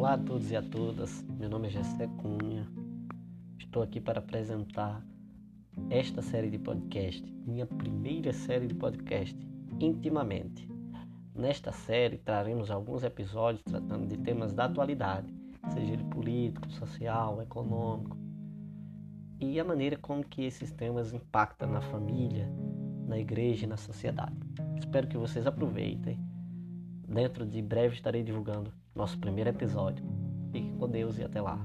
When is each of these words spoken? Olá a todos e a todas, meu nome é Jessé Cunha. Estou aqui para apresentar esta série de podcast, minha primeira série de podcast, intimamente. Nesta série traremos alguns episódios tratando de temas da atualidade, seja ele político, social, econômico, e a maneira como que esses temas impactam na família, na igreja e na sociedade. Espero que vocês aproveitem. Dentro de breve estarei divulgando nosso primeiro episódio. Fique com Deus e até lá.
Olá 0.00 0.14
a 0.14 0.18
todos 0.18 0.50
e 0.50 0.56
a 0.56 0.62
todas, 0.62 1.22
meu 1.38 1.50
nome 1.50 1.68
é 1.68 1.72
Jessé 1.72 2.06
Cunha. 2.06 2.66
Estou 3.58 3.82
aqui 3.82 4.00
para 4.00 4.18
apresentar 4.18 5.06
esta 5.90 6.22
série 6.22 6.48
de 6.48 6.58
podcast, 6.58 7.22
minha 7.46 7.66
primeira 7.66 8.32
série 8.32 8.66
de 8.66 8.74
podcast, 8.74 9.38
intimamente. 9.78 10.66
Nesta 11.34 11.70
série 11.70 12.16
traremos 12.16 12.70
alguns 12.70 13.04
episódios 13.04 13.62
tratando 13.62 14.08
de 14.08 14.16
temas 14.16 14.54
da 14.54 14.64
atualidade, 14.64 15.30
seja 15.68 15.92
ele 15.92 16.04
político, 16.04 16.72
social, 16.72 17.42
econômico, 17.42 18.16
e 19.38 19.60
a 19.60 19.64
maneira 19.64 19.98
como 19.98 20.24
que 20.24 20.46
esses 20.46 20.72
temas 20.72 21.12
impactam 21.12 21.70
na 21.70 21.82
família, 21.82 22.50
na 23.06 23.18
igreja 23.18 23.66
e 23.66 23.68
na 23.68 23.76
sociedade. 23.76 24.38
Espero 24.78 25.06
que 25.08 25.18
vocês 25.18 25.46
aproveitem. 25.46 26.29
Dentro 27.10 27.44
de 27.44 27.60
breve 27.60 27.96
estarei 27.96 28.22
divulgando 28.22 28.72
nosso 28.94 29.18
primeiro 29.18 29.50
episódio. 29.50 30.04
Fique 30.52 30.70
com 30.78 30.88
Deus 30.88 31.18
e 31.18 31.24
até 31.24 31.40
lá. 31.40 31.58